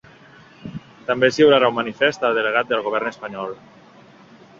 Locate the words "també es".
1.09-1.37